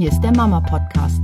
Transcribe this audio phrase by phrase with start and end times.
[0.00, 1.20] Hier ist der Mama Podcast,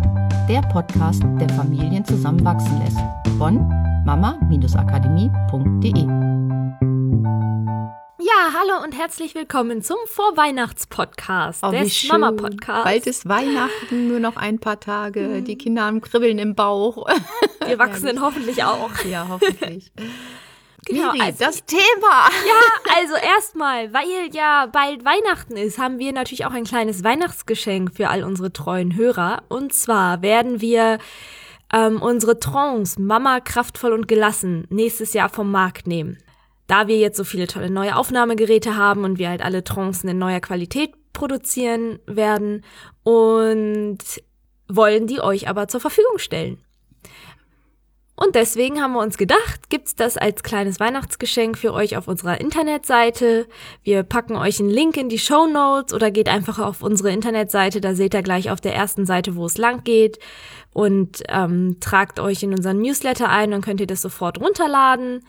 [0.50, 2.98] der Podcast, der Familien zusammenwachsen lässt.
[3.38, 3.66] Von
[4.04, 6.02] mama-akademie.de.
[8.18, 12.06] Ja, hallo und herzlich willkommen zum Vorweihnachtspodcast Oh, des.
[12.06, 12.84] Mama Podcast.
[12.84, 15.40] Bald ist Weihnachten, nur noch ein paar Tage.
[15.40, 17.06] Die Kinder haben Kribbeln im Bauch.
[17.66, 18.90] Die Erwachsenen hoffentlich auch.
[19.10, 19.90] ja, hoffentlich.
[20.84, 21.80] Genau, also- das Thema.
[22.46, 27.94] Ja, also erstmal, weil ja bald Weihnachten ist, haben wir natürlich auch ein kleines Weihnachtsgeschenk
[27.94, 29.42] für all unsere treuen Hörer.
[29.48, 30.98] Und zwar werden wir
[31.72, 36.18] ähm, unsere Trance Mama kraftvoll und gelassen nächstes Jahr vom Markt nehmen.
[36.66, 40.18] Da wir jetzt so viele tolle neue Aufnahmegeräte haben und wir halt alle Trancen in
[40.18, 42.64] neuer Qualität produzieren werden
[43.04, 43.98] und
[44.68, 46.58] wollen die euch aber zur Verfügung stellen.
[48.18, 52.40] Und deswegen haben wir uns gedacht, gibt's das als kleines Weihnachtsgeschenk für euch auf unserer
[52.40, 53.46] Internetseite.
[53.82, 57.82] Wir packen euch einen Link in die Show Notes oder geht einfach auf unsere Internetseite.
[57.82, 60.18] Da seht ihr gleich auf der ersten Seite, wo es lang geht.
[60.72, 65.22] Und ähm, tragt euch in unseren Newsletter ein, dann könnt ihr das sofort runterladen.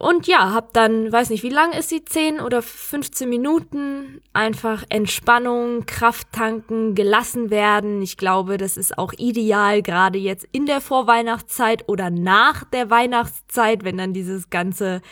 [0.00, 2.02] Und ja, habt dann, weiß nicht, wie lang ist sie?
[2.02, 4.22] 10 oder 15 Minuten.
[4.32, 8.00] Einfach Entspannung, Kraft tanken, gelassen werden.
[8.00, 13.84] Ich glaube, das ist auch ideal, gerade jetzt in der Vorweihnachtszeit oder nach der Weihnachtszeit,
[13.84, 15.02] wenn dann dieses ganze,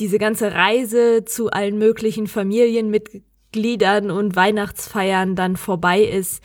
[0.00, 6.42] diese ganze Reise zu allen möglichen Familienmitgliedern und Weihnachtsfeiern dann vorbei ist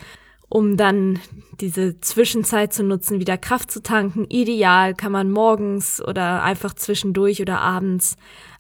[0.52, 1.20] um dann
[1.62, 4.26] diese Zwischenzeit zu nutzen, wieder Kraft zu tanken.
[4.26, 8.18] Ideal kann man morgens oder einfach zwischendurch oder abends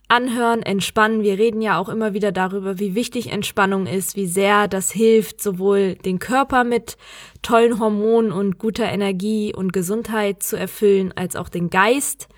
[0.07, 1.21] anhören, entspannen.
[1.21, 5.41] Wir reden ja auch immer wieder darüber, wie wichtig Entspannung ist, wie sehr das hilft,
[5.41, 6.95] sowohl den Körper mit
[7.41, 12.29] tollen Hormonen und guter Energie und Gesundheit zu erfüllen, als auch den Geist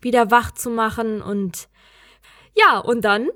[0.00, 1.68] wieder wach zu machen und
[2.54, 3.28] ja, und dann,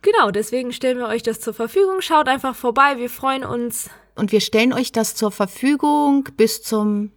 [0.00, 2.00] genau, deswegen stellen wir euch das zur Verfügung.
[2.00, 3.90] Schaut einfach vorbei, wir freuen uns.
[4.18, 7.12] Und wir stellen euch das zur Verfügung bis zum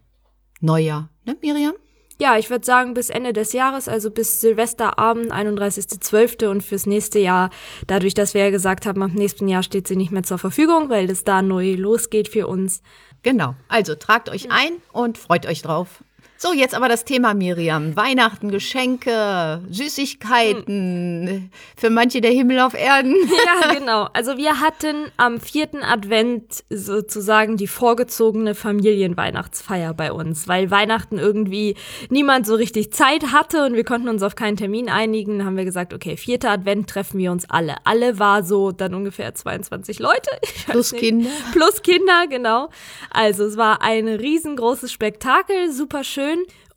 [0.60, 1.10] Neujahr.
[1.26, 1.74] Ne, Miriam?
[2.20, 6.48] Ja, ich würde sagen bis Ende des Jahres, also bis Silvesterabend, 31.12.
[6.50, 7.50] und fürs nächste Jahr,
[7.88, 10.90] dadurch, dass wir ja gesagt haben, am nächsten Jahr steht sie nicht mehr zur Verfügung,
[10.90, 12.84] weil es da neu losgeht für uns.
[13.24, 13.56] Genau.
[13.68, 16.04] Also tragt euch ein und freut euch drauf.
[16.44, 17.96] So, jetzt aber das Thema Miriam.
[17.96, 21.52] Weihnachten, Geschenke, Süßigkeiten.
[21.78, 23.16] Für manche der Himmel auf Erden.
[23.46, 24.08] Ja, genau.
[24.14, 31.76] Also wir hatten am vierten Advent sozusagen die vorgezogene Familienweihnachtsfeier bei uns, weil Weihnachten irgendwie
[32.10, 35.38] niemand so richtig Zeit hatte und wir konnten uns auf keinen Termin einigen.
[35.38, 37.76] Dann haben wir gesagt, okay, vierter Advent treffen wir uns alle.
[37.84, 40.30] Alle war so dann ungefähr 22 Leute.
[40.66, 41.02] Plus nicht.
[41.02, 41.30] Kinder.
[41.52, 42.70] Plus Kinder, genau.
[43.12, 46.31] Also es war ein riesengroßes Spektakel, super schön.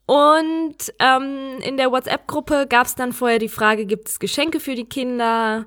[0.07, 4.75] Und ähm, in der WhatsApp-Gruppe gab es dann vorher die Frage, gibt es Geschenke für
[4.75, 5.67] die Kinder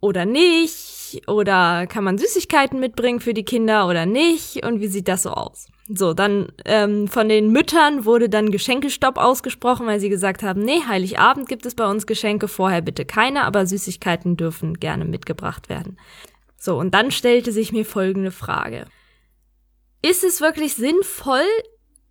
[0.00, 1.22] oder nicht?
[1.26, 4.64] Oder kann man Süßigkeiten mitbringen für die Kinder oder nicht?
[4.64, 5.68] Und wie sieht das so aus?
[5.88, 10.80] So, dann ähm, von den Müttern wurde dann Geschenkestopp ausgesprochen, weil sie gesagt haben, nee,
[10.88, 15.98] Heiligabend gibt es bei uns Geschenke, vorher bitte keine, aber Süßigkeiten dürfen gerne mitgebracht werden.
[16.58, 18.86] So, und dann stellte sich mir folgende Frage.
[20.00, 21.44] Ist es wirklich sinnvoll,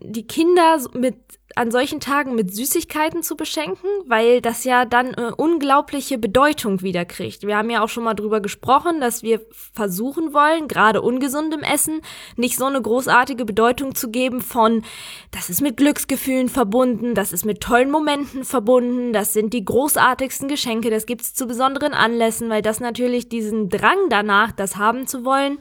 [0.04, 1.16] die Kinder mit
[1.56, 7.06] an solchen Tagen mit Süßigkeiten zu beschenken, weil das ja dann äh, unglaubliche Bedeutung wieder
[7.06, 7.46] kriegt.
[7.46, 9.42] Wir haben ja auch schon mal drüber gesprochen, dass wir
[9.74, 12.02] versuchen wollen, gerade ungesundem Essen,
[12.38, 14.84] nicht so eine großartige Bedeutung zu geben von,
[15.32, 20.48] das ist mit Glücksgefühlen verbunden, das ist mit tollen Momenten verbunden, das sind die großartigsten
[20.48, 25.24] Geschenke, das gibt's zu besonderen Anlässen, weil das natürlich diesen Drang danach, das haben zu
[25.24, 25.60] wollen,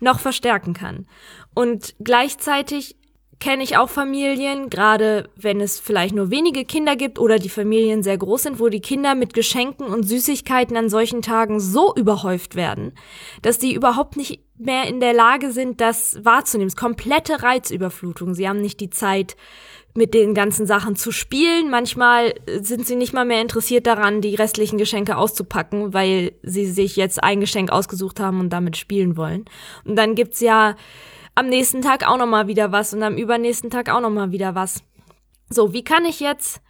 [0.00, 1.06] noch verstärken kann.
[1.54, 2.96] Und gleichzeitig
[3.42, 8.04] kenne ich auch Familien, gerade wenn es vielleicht nur wenige Kinder gibt oder die Familien
[8.04, 12.54] sehr groß sind, wo die Kinder mit Geschenken und Süßigkeiten an solchen Tagen so überhäuft
[12.54, 12.92] werden,
[13.42, 16.68] dass die überhaupt nicht mehr in der Lage sind, das wahrzunehmen.
[16.68, 18.34] Es ist komplette Reizüberflutung.
[18.34, 19.36] Sie haben nicht die Zeit,
[19.94, 21.68] mit den ganzen Sachen zu spielen.
[21.68, 26.96] Manchmal sind sie nicht mal mehr interessiert daran, die restlichen Geschenke auszupacken, weil sie sich
[26.96, 29.44] jetzt ein Geschenk ausgesucht haben und damit spielen wollen.
[29.84, 30.76] Und dann gibt's ja
[31.34, 34.32] am nächsten Tag auch noch mal wieder was und am übernächsten Tag auch noch mal
[34.32, 34.82] wieder was.
[35.48, 36.60] So, wie kann ich jetzt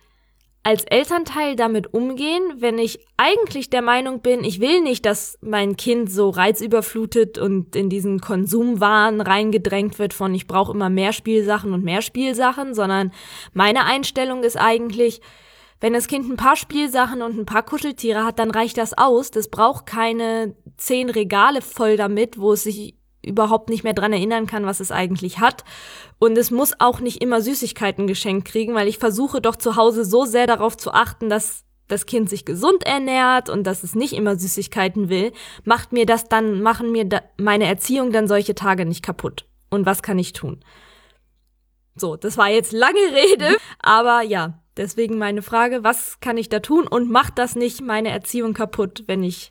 [0.64, 5.76] als Elternteil damit umgehen, wenn ich eigentlich der Meinung bin, ich will nicht, dass mein
[5.76, 11.72] Kind so reizüberflutet und in diesen Konsumwahn reingedrängt wird von ich brauche immer mehr Spielsachen
[11.72, 13.12] und mehr Spielsachen, sondern
[13.52, 15.20] meine Einstellung ist eigentlich,
[15.80, 19.32] wenn das Kind ein paar Spielsachen und ein paar Kuscheltiere hat, dann reicht das aus.
[19.32, 24.46] Das braucht keine zehn Regale voll damit, wo es sich überhaupt nicht mehr dran erinnern
[24.46, 25.64] kann, was es eigentlich hat.
[26.18, 30.04] Und es muss auch nicht immer Süßigkeiten geschenkt kriegen, weil ich versuche doch zu Hause
[30.04, 34.14] so sehr darauf zu achten, dass das Kind sich gesund ernährt und dass es nicht
[34.14, 35.32] immer Süßigkeiten will,
[35.64, 39.46] macht mir das dann, machen mir da, meine Erziehung dann solche Tage nicht kaputt.
[39.70, 40.60] und was kann ich tun?
[41.94, 46.60] So, das war jetzt lange Rede, aber ja, deswegen meine Frage, was kann ich da
[46.60, 49.50] tun und macht das nicht meine Erziehung kaputt, wenn ich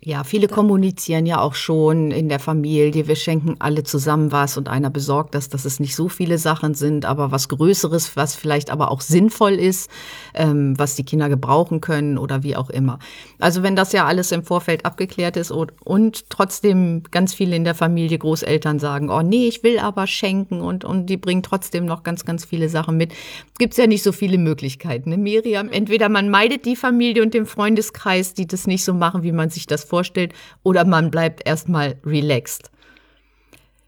[0.00, 3.08] ja, viele kommunizieren ja auch schon in der Familie.
[3.08, 6.74] Wir schenken alle zusammen was und einer besorgt das, dass es nicht so viele Sachen
[6.74, 9.90] sind, aber was Größeres, was vielleicht aber auch sinnvoll ist,
[10.34, 13.00] ähm, was die Kinder gebrauchen können oder wie auch immer.
[13.40, 17.64] Also wenn das ja alles im Vorfeld abgeklärt ist und, und trotzdem ganz viele in
[17.64, 21.86] der Familie, Großeltern sagen, oh nee, ich will aber schenken und, und die bringen trotzdem
[21.86, 23.12] noch ganz, ganz viele Sachen mit,
[23.58, 25.10] gibt's ja nicht so viele Möglichkeiten.
[25.10, 25.16] Ne?
[25.16, 29.32] Miriam, entweder man meidet die Familie und den Freundeskreis, die das nicht so machen, wie
[29.32, 30.32] man sich das vorstellt,
[30.62, 32.70] oder man bleibt erstmal relaxed.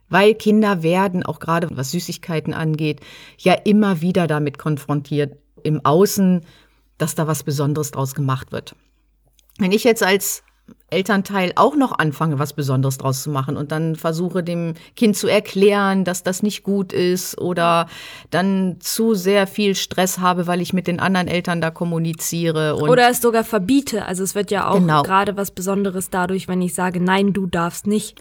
[0.08, 3.00] Weil Kinder werden, auch gerade was Süßigkeiten angeht,
[3.38, 6.40] ja immer wieder damit konfrontiert im Außen,
[6.98, 8.74] dass da was Besonderes draus gemacht wird.
[9.58, 10.42] Wenn ich jetzt als
[10.90, 15.28] Elternteil auch noch anfange, was Besonderes draus zu machen und dann versuche dem Kind zu
[15.28, 17.86] erklären, dass das nicht gut ist oder
[18.30, 22.76] dann zu sehr viel Stress habe, weil ich mit den anderen Eltern da kommuniziere.
[22.76, 24.06] oder es sogar verbiete.
[24.06, 25.02] Also es wird ja auch genau.
[25.02, 28.20] gerade was Besonderes dadurch, wenn ich sage, nein, du darfst nicht.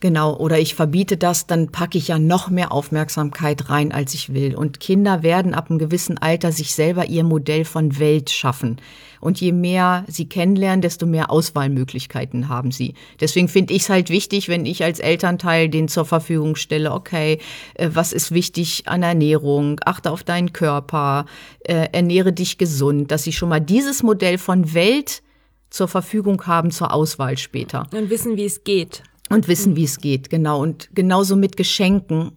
[0.00, 4.34] Genau, oder ich verbiete das, dann packe ich ja noch mehr Aufmerksamkeit rein, als ich
[4.34, 4.54] will.
[4.54, 8.76] Und Kinder werden ab einem gewissen Alter sich selber ihr Modell von Welt schaffen.
[9.20, 12.92] Und je mehr sie kennenlernen, desto mehr Auswahlmöglichkeiten haben sie.
[13.20, 17.38] Deswegen finde ich es halt wichtig, wenn ich als Elternteil den zur Verfügung stelle, okay,
[17.74, 21.24] äh, was ist wichtig an Ernährung, achte auf deinen Körper,
[21.60, 25.22] äh, ernähre dich gesund, dass sie schon mal dieses Modell von Welt
[25.70, 27.86] zur Verfügung haben zur Auswahl später.
[27.92, 29.02] Und wissen, wie es geht.
[29.28, 30.62] Und wissen, wie es geht, genau.
[30.62, 32.32] Und genauso mit Geschenken.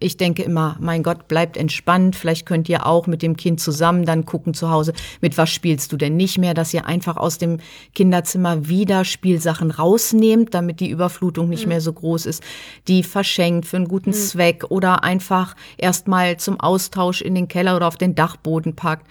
[0.00, 2.14] Ich denke immer, mein Gott, bleibt entspannt.
[2.14, 5.90] Vielleicht könnt ihr auch mit dem Kind zusammen dann gucken zu Hause, mit was spielst
[5.90, 7.58] du denn nicht mehr, dass ihr einfach aus dem
[7.96, 11.70] Kinderzimmer wieder Spielsachen rausnehmt, damit die Überflutung nicht mhm.
[11.70, 12.44] mehr so groß ist,
[12.86, 14.14] die verschenkt für einen guten mhm.
[14.14, 19.08] Zweck oder einfach erstmal zum Austausch in den Keller oder auf den Dachboden packt,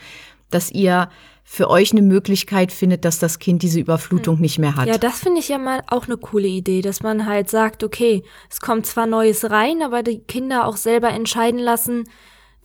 [0.49, 1.09] dass ihr
[1.43, 4.41] für euch eine Möglichkeit findet, dass das Kind diese Überflutung hm.
[4.41, 4.87] nicht mehr hat.
[4.87, 8.23] Ja, das finde ich ja mal auch eine coole Idee, dass man halt sagt, okay,
[8.49, 12.03] es kommt zwar Neues rein, aber die Kinder auch selber entscheiden lassen,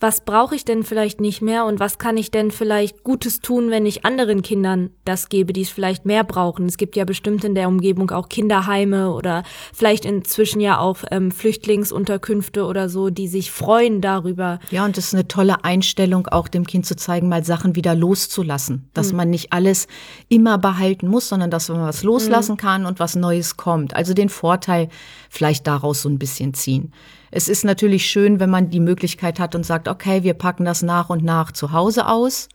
[0.02, 3.70] was brauche ich denn vielleicht nicht mehr und was kann ich denn vielleicht Gutes tun,
[3.70, 6.66] wenn ich anderen Kindern das gebe, die es vielleicht mehr brauchen.
[6.66, 11.30] Es gibt ja bestimmt in der Umgebung auch Kinderheime oder vielleicht inzwischen ja auch ähm,
[11.30, 14.58] Flüchtlingsunterkünfte oder so, die sich freuen darüber.
[14.72, 17.94] Ja, und es ist eine tolle Einstellung, auch dem Kind zu zeigen, mal Sachen wieder
[17.94, 18.88] loszulassen.
[18.94, 19.18] Dass mhm.
[19.18, 19.86] man nicht alles
[20.28, 22.56] immer behalten muss, sondern dass man was loslassen mhm.
[22.58, 23.94] kann und was Neues kommt.
[23.94, 24.88] Also den Vorteil
[25.30, 26.92] vielleicht daraus so ein bisschen ziehen.
[27.34, 30.82] Es ist natürlich schön, wenn man die Möglichkeit hat und sagt, okay, wir packen das
[30.82, 32.48] nach und nach zu Hause aus.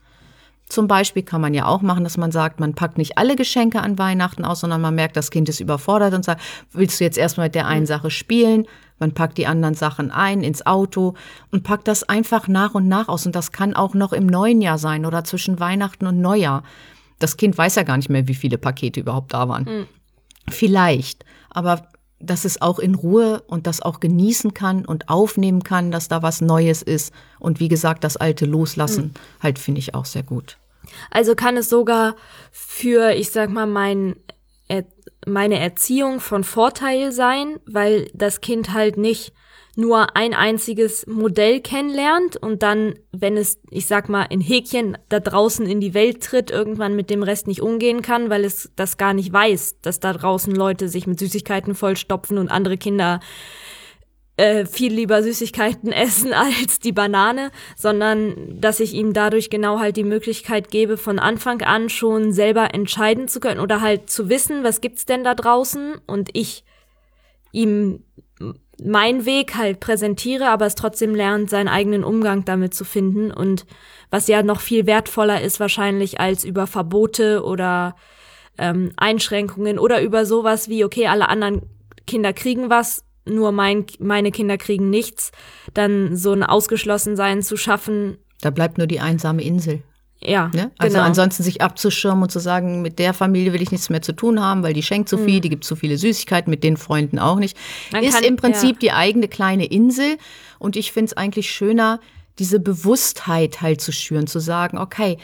[0.70, 3.82] Zum Beispiel kann man ja auch machen, dass man sagt, man packt nicht alle Geschenke
[3.82, 6.42] an Weihnachten aus, sondern man merkt, das Kind ist überfordert und sagt,
[6.74, 8.68] willst du jetzt erstmal mit der einen Sache spielen?
[9.00, 11.16] Man packt die anderen Sachen ein ins Auto
[11.52, 13.26] und packt das einfach nach und nach aus.
[13.26, 16.62] Und das kann auch noch im neuen Jahr sein oder zwischen Weihnachten und Neujahr.
[17.18, 19.64] Das Kind weiß ja gar nicht mehr, wie viele Pakete überhaupt da waren.
[19.64, 19.88] Mhm.
[20.50, 21.26] Vielleicht.
[21.50, 21.88] Aber
[22.20, 26.22] dass es auch in Ruhe und das auch genießen kann und aufnehmen kann, dass da
[26.24, 27.14] was Neues ist.
[27.40, 29.44] Und wie gesagt, das Alte loslassen, mhm.
[29.44, 30.58] halt finde ich auch sehr gut.
[31.12, 32.16] Also kann es sogar
[32.52, 34.16] für, ich sag mal, mein,
[35.26, 39.34] meine Erziehung von Vorteil sein, weil das Kind halt nicht
[39.78, 45.20] nur ein einziges Modell kennenlernt und dann, wenn es, ich sag mal, in Häkchen da
[45.20, 48.98] draußen in die Welt tritt, irgendwann mit dem Rest nicht umgehen kann, weil es das
[48.98, 53.20] gar nicht weiß, dass da draußen Leute sich mit Süßigkeiten vollstopfen und andere Kinder
[54.36, 59.96] äh, viel lieber Süßigkeiten essen als die Banane, sondern dass ich ihm dadurch genau halt
[59.96, 64.64] die Möglichkeit gebe, von Anfang an schon selber entscheiden zu können oder halt zu wissen,
[64.64, 66.64] was gibt's denn da draußen und ich
[67.52, 68.04] ihm
[68.84, 73.66] mein Weg halt präsentiere, aber es trotzdem lernt, seinen eigenen Umgang damit zu finden und
[74.10, 77.96] was ja noch viel wertvoller ist wahrscheinlich als über Verbote oder
[78.58, 81.64] ähm, Einschränkungen oder über sowas wie, okay, alle anderen
[82.06, 85.32] Kinder kriegen was, nur mein, meine Kinder kriegen nichts,
[85.74, 88.18] dann so ein Ausgeschlossensein zu schaffen.
[88.42, 89.84] Da bleibt nur die einsame Insel.
[90.22, 90.50] Ja.
[90.54, 90.72] Ne?
[90.78, 91.06] Also genau.
[91.06, 94.42] ansonsten sich abzuschirmen und zu sagen, mit der Familie will ich nichts mehr zu tun
[94.42, 95.42] haben, weil die schenkt zu viel, mhm.
[95.42, 97.58] die gibt zu viele Süßigkeiten, mit den Freunden auch nicht.
[97.92, 98.80] Man ist kann, im Prinzip ja.
[98.80, 100.18] die eigene kleine Insel.
[100.60, 102.00] Und ich finde es eigentlich schöner,
[102.40, 105.18] diese Bewusstheit halt zu schüren, zu sagen, okay,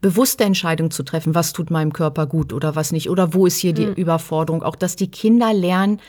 [0.00, 3.58] bewusste Entscheidung zu treffen, was tut meinem Körper gut oder was nicht, oder wo ist
[3.58, 3.94] hier die mhm.
[3.94, 4.62] Überforderung.
[4.62, 6.00] Auch dass die Kinder lernen,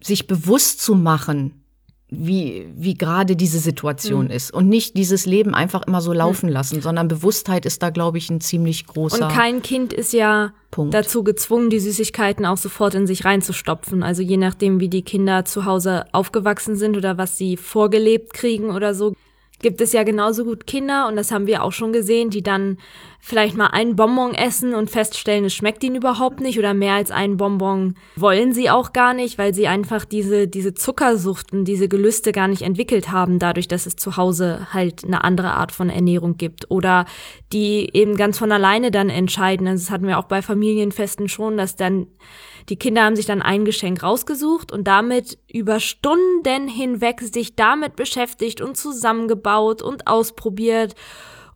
[0.00, 1.64] sich bewusst zu machen,
[2.10, 4.30] wie, wie gerade diese Situation Mhm.
[4.30, 4.50] ist.
[4.52, 8.30] Und nicht dieses Leben einfach immer so laufen lassen, sondern Bewusstheit ist da, glaube ich,
[8.30, 9.26] ein ziemlich großer.
[9.26, 10.94] Und kein Kind ist ja Punkt.
[10.94, 14.02] dazu gezwungen, die Süßigkeiten auch sofort in sich reinzustopfen.
[14.02, 18.70] Also je nachdem, wie die Kinder zu Hause aufgewachsen sind oder was sie vorgelebt kriegen
[18.70, 19.12] oder so,
[19.60, 22.78] gibt es ja genauso gut Kinder, und das haben wir auch schon gesehen, die dann
[23.20, 27.10] vielleicht mal einen Bonbon essen und feststellen, es schmeckt ihnen überhaupt nicht oder mehr als
[27.10, 31.88] einen Bonbon wollen sie auch gar nicht, weil sie einfach diese, diese Zuckersucht und diese
[31.88, 35.90] Gelüste gar nicht entwickelt haben, dadurch, dass es zu Hause halt eine andere Art von
[35.90, 37.06] Ernährung gibt oder
[37.52, 39.66] die eben ganz von alleine dann entscheiden.
[39.66, 42.06] Also das hatten wir auch bei Familienfesten schon, dass dann
[42.68, 47.96] die Kinder haben sich dann ein Geschenk rausgesucht und damit über Stunden hinweg sich damit
[47.96, 50.94] beschäftigt und zusammengebaut und ausprobiert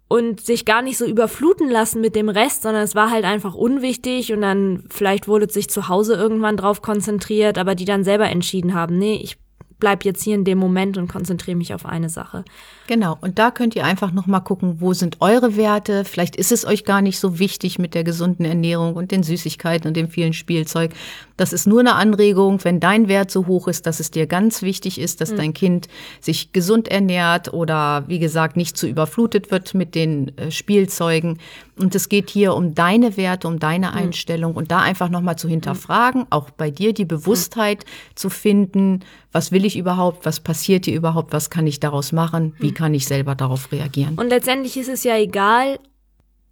[0.09, 3.55] und sich gar nicht so überfluten lassen mit dem Rest, sondern es war halt einfach
[3.55, 8.29] unwichtig und dann vielleicht wurde sich zu Hause irgendwann drauf konzentriert, aber die dann selber
[8.29, 9.39] entschieden haben, nee, ich
[9.83, 12.45] bleib jetzt hier in dem Moment und konzentriere mich auf eine Sache.
[12.87, 16.05] Genau, und da könnt ihr einfach noch mal gucken, wo sind eure Werte?
[16.05, 19.89] Vielleicht ist es euch gar nicht so wichtig mit der gesunden Ernährung und den Süßigkeiten
[19.89, 20.93] und dem vielen Spielzeug.
[21.37, 24.63] Das ist nur eine Anregung, wenn dein Wert so hoch ist, dass es dir ganz
[24.63, 25.89] wichtig ist, dass dein Kind
[26.21, 31.39] sich gesund ernährt oder wie gesagt nicht zu überflutet wird mit den äh, Spielzeugen.
[31.77, 35.37] Und es geht hier um deine Werte, um deine Einstellung und da einfach noch mal
[35.37, 37.85] zu hinterfragen, auch bei dir die Bewusstheit
[38.15, 39.01] zu finden,
[39.33, 42.95] was will ich überhaupt, was passiert hier überhaupt, was kann ich daraus machen, wie kann
[42.95, 44.17] ich selber darauf reagieren.
[44.17, 45.79] Und letztendlich ist es ja egal,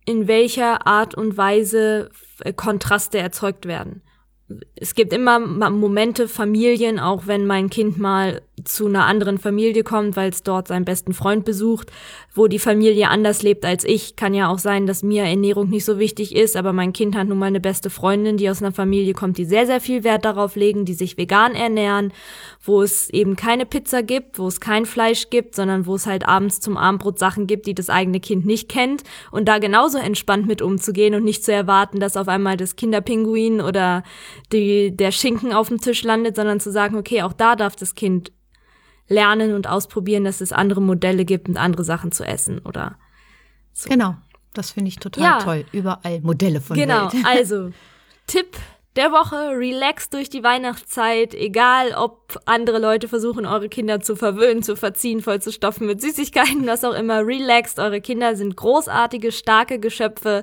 [0.06, 2.10] in welcher Art und Weise
[2.40, 4.02] äh, Kontraste erzeugt werden.
[4.74, 10.16] Es gibt immer Momente, Familien, auch wenn mein Kind mal zu einer anderen Familie kommt,
[10.16, 11.90] weil es dort seinen besten Freund besucht,
[12.34, 14.16] wo die Familie anders lebt als ich.
[14.16, 17.28] Kann ja auch sein, dass mir Ernährung nicht so wichtig ist, aber mein Kind hat
[17.28, 20.24] nun mal eine beste Freundin, die aus einer Familie kommt, die sehr, sehr viel Wert
[20.24, 22.12] darauf legen, die sich vegan ernähren,
[22.62, 26.26] wo es eben keine Pizza gibt, wo es kein Fleisch gibt, sondern wo es halt
[26.26, 30.46] abends zum Abendbrot Sachen gibt, die das eigene Kind nicht kennt und da genauso entspannt
[30.46, 34.02] mit umzugehen und nicht zu erwarten, dass auf einmal das Kinderpinguin oder
[34.52, 37.94] die, der Schinken auf dem Tisch landet, sondern zu sagen, okay, auch da darf das
[37.94, 38.32] Kind
[39.08, 42.96] lernen und ausprobieren, dass es andere Modelle gibt und andere Sachen zu essen oder
[43.86, 44.16] Genau,
[44.52, 45.38] das finde ich total Ja.
[45.38, 45.64] toll.
[45.72, 47.14] Überall Modelle von Genau, Welt.
[47.24, 47.70] also
[48.26, 48.56] Tipp
[48.96, 54.64] der Woche, relax durch die Weihnachtszeit, egal ob andere Leute versuchen, eure Kinder zu verwöhnen,
[54.64, 57.78] zu verziehen, voll zu stopfen mit Süßigkeiten, was auch immer, relaxed.
[57.78, 60.42] Eure Kinder sind großartige, starke Geschöpfe,